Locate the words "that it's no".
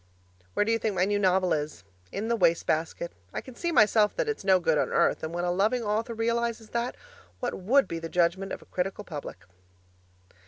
4.15-4.59